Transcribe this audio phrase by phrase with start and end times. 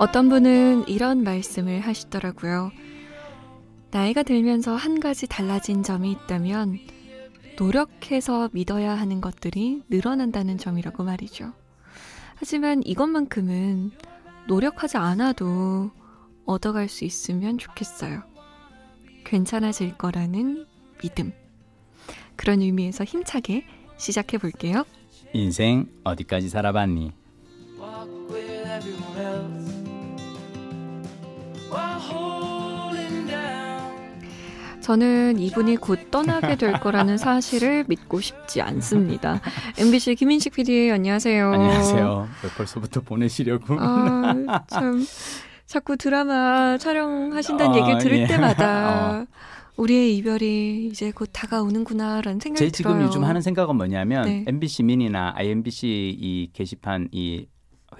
[0.00, 2.70] 어떤 분은 이런 말씀을 하시더라고요.
[3.90, 6.78] 나이가 들면서 한 가지 달라진 점이 있다면
[7.58, 11.52] 노력해서 믿어야 하는 것들이 늘어난다는 점이라고 말이죠.
[12.36, 13.90] 하지만 이것만큼은
[14.48, 15.90] 노력하지 않아도
[16.46, 18.22] 얻어갈 수 있으면 좋겠어요.
[19.24, 20.64] 괜찮아질 거라는
[21.02, 21.34] 믿음.
[22.36, 23.66] 그런 의미에서 힘차게
[23.98, 24.86] 시작해 볼게요.
[25.34, 27.12] 인생 어디까지 살아봤니?
[34.80, 39.40] 저는 이분이 곧 떠나게 될 거라는 사실을 믿고 싶지 않습니다.
[39.78, 41.52] MBC 김인식 PD 안녕하세요.
[41.52, 42.28] 안녕하세요.
[42.56, 43.76] 벌써부터 보내시려고.
[43.78, 44.34] 아,
[44.68, 45.04] 참
[45.66, 48.26] 자꾸 드라마 촬영하신다는 아, 얘기를 들을 예.
[48.26, 49.26] 때마다 어.
[49.76, 52.70] 우리의 이별이 이제 곧 다가오는구나라는 생각이 들어요.
[52.70, 54.44] 제 지금 요즘 하는 생각은 뭐냐면 네.
[54.48, 55.86] MBC 미니나 IMBC
[56.18, 57.46] 이 게시판 이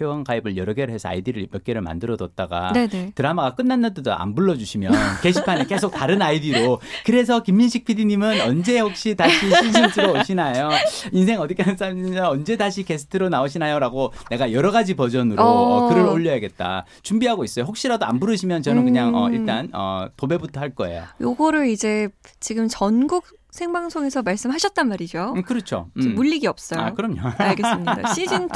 [0.00, 3.12] 회원 가입을 여러 개를 해서 아이디를 몇 개를 만들어 뒀다가 네네.
[3.14, 10.20] 드라마가 끝났는데도 안 불러주시면 게시판에 계속 다른 아이디로 그래서 김민식 PD님은 언제 혹시 다시 시즌2로
[10.20, 10.70] 오시나요?
[11.12, 15.86] 인생 어디 가는 사람인지 언제 다시 게스트로 나오시나요?라고 내가 여러 가지 버전으로 어.
[15.86, 17.64] 어, 글을 올려야겠다 준비하고 있어요.
[17.64, 19.34] 혹시라도 안 부르시면 저는 그냥 어, 음.
[19.34, 21.04] 일단 어, 도배부터 할 거예요.
[21.20, 22.08] 요거를 이제
[22.40, 25.34] 지금 전국 생방송에서 말씀하셨단 말이죠.
[25.36, 25.90] 음, 그렇죠.
[25.96, 26.14] 음.
[26.14, 26.80] 물리기 없어요.
[26.80, 27.20] 아, 그럼요.
[27.38, 28.08] 알겠습니다.
[28.14, 28.48] 시즌 2.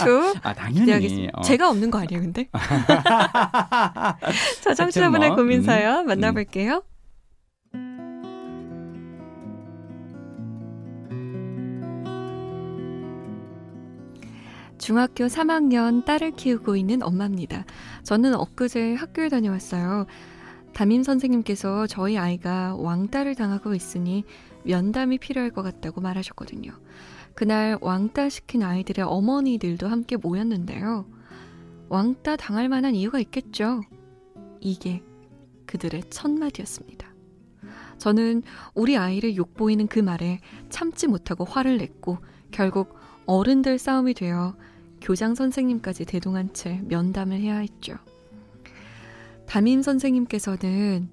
[0.43, 1.29] 아, 당연히.
[1.33, 1.41] 어.
[1.43, 2.49] 제가 없는 거 아니에요, 근데?
[4.63, 6.83] 자, 청취자분의 뭐, 고민 사연 음, 만나볼게요.
[14.79, 17.65] 중학교 3학년 딸을 키우고 있는 엄마입니다.
[18.03, 20.07] 저는 엊그제 학교에 다녀왔어요.
[20.75, 24.25] 담임 선생님께서 저희 아이가 왕따를 당하고 있으니
[24.65, 26.73] 면담이 필요할 것 같다고 말하셨거든요.
[27.35, 31.07] 그날 왕따 시킨 아이들의 어머니들도 함께 모였는데요.
[31.89, 33.83] 왕따 당할 만한 이유가 있겠죠.
[34.61, 35.03] 이게
[35.67, 37.13] 그들의 첫 마디였습니다.
[37.99, 38.43] 저는
[38.75, 42.19] 우리 아이를 욕보이는 그 말에 참지 못하고 화를 냈고
[42.51, 42.97] 결국
[43.27, 44.57] 어른들 싸움이 되어
[45.01, 47.97] 교장 선생님까지 대동한 채 면담을 해야 했죠.
[49.47, 51.09] 담임 선생님께서는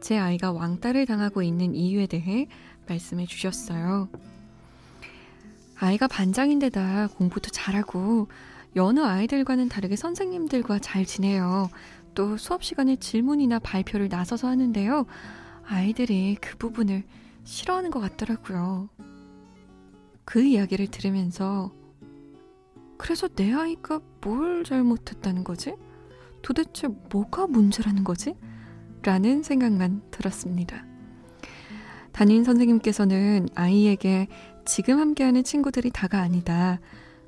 [0.00, 2.48] 제 아이가 왕따를 당하고 있는 이유에 대해
[2.88, 4.08] 말씀해 주셨어요.
[5.78, 8.28] 아이가 반장인데다 공부도 잘하고
[8.76, 11.70] 여느 아이들과는 다르게 선생님들과 잘 지내요.
[12.14, 15.06] 또 수업 시간에 질문이나 발표를 나서서 하는데요.
[15.64, 17.04] 아이들이 그 부분을
[17.44, 18.88] 싫어하는 것 같더라고요.
[20.24, 21.72] 그 이야기를 들으면서
[22.98, 25.74] 그래서 내 아이가 뭘 잘못했다는 거지?
[26.46, 28.36] 도대체 뭐가 문제라는 거지?
[29.02, 30.86] 라는 생각만 들었습니다.
[32.12, 34.28] 담임 선생님께서는 아이에게
[34.64, 36.78] 지금 함께하는 친구들이 다가 아니다.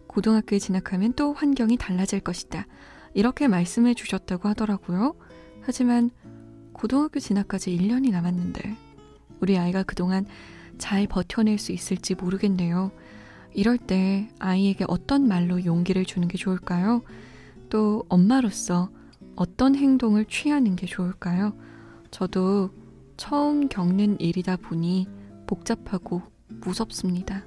[0.07, 2.69] 고등학교에 진학하면 또 환경이 달라질 것이다.
[3.13, 5.17] 이렇게 말씀해 주셨다고 하더라고요.
[5.63, 6.11] 하지만
[6.73, 8.77] 고등학교 진학까지 1년이 남았는데
[9.41, 10.27] 우리 아이가 그동안
[10.79, 12.93] 잘 버텨낼 수 있을지 모르겠네요.
[13.53, 17.03] 이럴 때 아이에게 어떤 말로 용기를 주는 게 좋을까요?
[17.69, 18.91] 또 엄마로서
[19.39, 21.53] 어떤 행동을 취하는 게 좋을까요?
[22.11, 22.71] 저도
[23.17, 25.07] 처음 겪는 일이다 보니
[25.47, 27.45] 복잡하고 무섭습니다.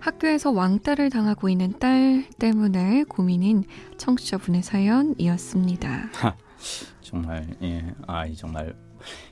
[0.00, 3.62] 학교에서 왕따를 당하고 있는 딸 때문에 고민인
[3.98, 6.10] 청취자분의 사연이었습니다.
[7.00, 8.74] 정말 예, 아이 정말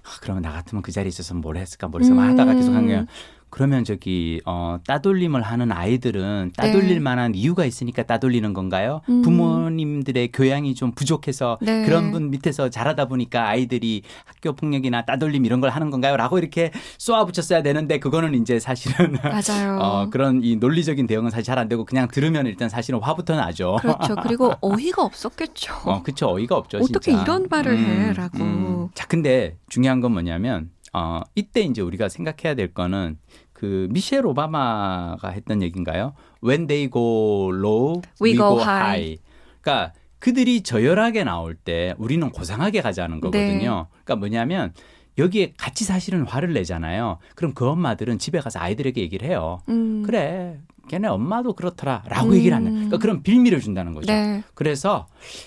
[0.03, 2.29] 아, 그러면 나 같으면 그 자리에 있어서 뭘 했을까 머릿속에 음.
[2.31, 3.07] 하다가 계속 한 거예요.
[3.51, 7.01] 그러면 저기 어 따돌림을 하는 아이들은 따돌릴 네.
[7.01, 9.01] 만한 이유가 있으니까 따돌리는 건가요?
[9.09, 9.23] 음.
[9.23, 11.85] 부모님들의 교양이 좀 부족해서 네.
[11.85, 17.63] 그런 분 밑에서 자라다 보니까 아이들이 학교 폭력이나 따돌림 이런 걸 하는 건가요?라고 이렇게 쏘아붙였어야
[17.63, 19.79] 되는데 그거는 이제 사실은 맞아요.
[19.81, 23.77] 어 그런 이 논리적인 대응은 사실 잘 안 되고 그냥 들으면 일단 사실은 화부터 나죠.
[23.83, 24.15] 그렇죠.
[24.23, 25.75] 그리고 어이가 없었겠죠.
[25.85, 26.31] 어, 그렇죠.
[26.31, 26.79] 어이가 없죠.
[26.79, 27.23] 어떻게 진짜.
[27.23, 28.39] 이런 말을 음, 해라고.
[28.39, 28.89] 음.
[28.95, 33.19] 자, 근데 중요한 건 뭐냐면 어, 이때 이제 우리가 생각해야 될 거는
[33.53, 36.15] 그 미셸 오바마가 했던 얘기인가요?
[36.43, 38.83] When they go low, we, we go, go high.
[38.83, 39.19] high.
[39.61, 43.49] 그러니까 그들이 저열하게 나올 때 우리는 고상하게 가자는 거거든요.
[43.49, 43.99] 네.
[44.05, 44.73] 그러니까 뭐냐면
[45.19, 47.19] 여기에 같이 사실은 화를 내잖아요.
[47.35, 49.61] 그럼 그 엄마들은 집에 가서 아이들에게 얘기를 해요.
[49.69, 50.03] 음.
[50.05, 50.59] 그래.
[50.89, 52.03] 걔네 엄마도 그렇더라.
[52.07, 52.35] 라고 음.
[52.35, 52.73] 얘기를 하는.
[52.73, 54.13] 그러니까 그런 빌미를 준다는 거죠.
[54.13, 54.43] 네.
[54.55, 55.07] 그래서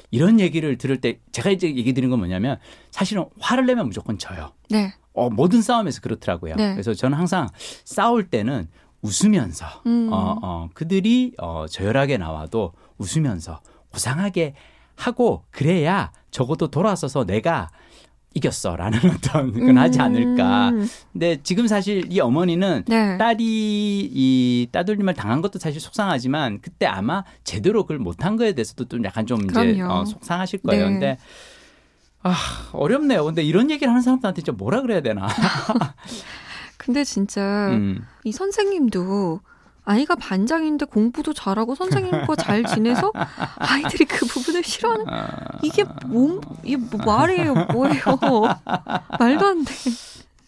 [0.09, 2.59] 이런 얘기를 들을 때 제가 이제 얘기 드린 건 뭐냐면
[2.91, 4.53] 사실은 화를 내면 무조건 져요.
[4.69, 4.93] 네.
[5.13, 6.55] 어, 모든 싸움에서 그렇더라고요.
[6.55, 6.73] 네.
[6.73, 7.49] 그래서 저는 항상
[7.85, 8.67] 싸울 때는
[9.01, 10.09] 웃으면서 음.
[10.11, 13.61] 어, 어, 그들이 어, 저열하게 나와도 웃으면서
[13.91, 14.55] 고상하게
[14.95, 17.69] 하고 그래야 적어도 돌아서서 내가
[18.35, 19.77] 이겼어라는 어떤 건 음.
[19.77, 20.71] 하지 않을까.
[21.11, 23.17] 근데 지금 사실 이 어머니는 네.
[23.17, 29.03] 딸이 이 따돌림을 당한 것도 사실 속상하지만 그때 아마 제대로 그걸 못한 거에 대해서도 좀
[29.03, 30.85] 약간 좀 이제 어, 속상하실 거예요.
[30.85, 30.91] 네.
[30.91, 31.17] 근데
[32.23, 32.35] 아
[32.71, 33.25] 어렵네요.
[33.25, 35.27] 근데 이런 얘기를 하는 사람들한테 진짜 뭐라 그래야 되나.
[36.77, 38.05] 근데 진짜 음.
[38.23, 39.41] 이 선생님도
[39.85, 43.11] 아이가 반장인데 공부도 잘하고 선생님과 잘 지내서
[43.59, 45.05] 아이들이 그 부분을 싫어하는
[45.61, 48.01] 이게 몸 이게 뭐 말이에요 뭐예요
[49.19, 49.73] 말도 안 돼.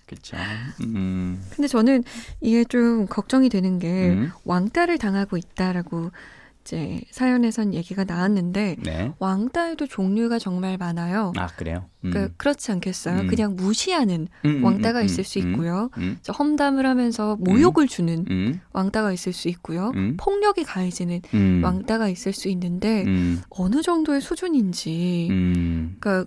[0.06, 0.38] 그렇죠.
[0.82, 1.44] 음.
[1.50, 2.04] 근데 저는
[2.40, 4.32] 이게 좀 걱정이 되는 게 음.
[4.46, 6.12] 왕따를 당하고 있다라고
[6.66, 9.14] 이제 사연에선 얘기가 나왔는데 네.
[9.20, 11.32] 왕따에도 종류가 정말 많아요.
[11.38, 11.86] 아 그래요?
[12.04, 12.10] 음.
[12.10, 13.22] 그 그렇지 않겠어요?
[13.22, 13.28] 음.
[13.28, 15.92] 그냥 무시하는 음, 음 왕따가 음, 있을 수 음, 있고요.
[16.28, 19.92] 험담을 하면서 모욕을 주는 왕따가 있을 수 있고요.
[20.18, 21.22] 폭력이 가해지는
[21.64, 23.06] 왕따가 있을 수 있는데
[23.50, 25.28] 어느 정도의 수준인지,
[26.00, 26.26] 그러니까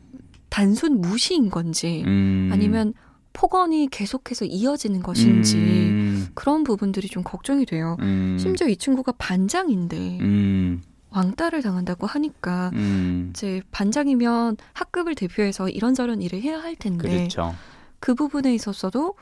[0.48, 2.94] 단순 무시인 건지 아니면
[3.32, 6.07] 폭언이 계속해서 이어지는 것인지 음.
[6.34, 7.96] 그런 부분들이 좀 걱정이 돼요.
[8.00, 8.36] 음.
[8.38, 10.82] 심지어 이 친구가 반장인데 음.
[11.10, 13.28] 왕따를 당한다고 하니까 음.
[13.30, 17.54] 이제 반장이면 학급을 대표해서 이런저런 일을 해야 할 텐데 그렇죠.
[18.00, 19.14] 그 부분에 있어서도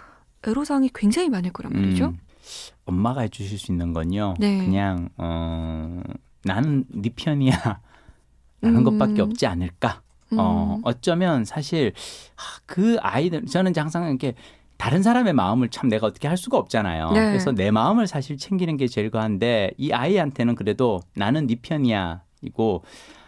[0.46, 2.06] 애로사항이 굉장히 많을 거란 말이죠.
[2.06, 2.18] 음.
[2.84, 4.34] 엄마가 해주실 수 있는 건요.
[4.38, 4.58] 네.
[4.58, 6.02] 그냥 어,
[6.44, 7.52] 나는 네 편이야.
[8.62, 8.84] 라는 음.
[8.84, 10.02] 것밖에 없지 않을까.
[10.36, 10.82] 어, 음.
[10.84, 11.92] 어쩌면 사실
[12.64, 14.34] 그 아이들 저는 항상 이렇게
[14.76, 17.10] 다른 사람의 마음을 참 내가 어떻게 할 수가 없잖아요.
[17.12, 17.26] 네.
[17.26, 22.84] 그래서 내 마음을 사실 챙기는 게 제일 과한데 이 아이한테는 그래도 나는 네 편이야 이고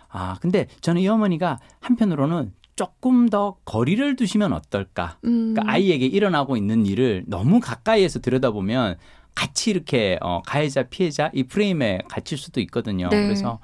[0.08, 5.18] 아 근데 저는 이 어머니가 한편으로는 조금 더 거리를 두시면 어떨까?
[5.24, 5.52] 음.
[5.52, 8.96] 그러니까 아이에게 일어나고 있는 일을 너무 가까이에서 들여다보면
[9.34, 13.08] 같이 이렇게 어, 가해자 피해자 이 프레임에 갇힐 수도 있거든요.
[13.08, 13.24] 네.
[13.24, 13.58] 그래서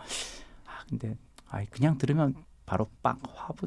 [0.67, 1.17] 아 근데
[1.49, 2.35] 아 그냥 들으면
[2.67, 3.63] 바로 빡 화부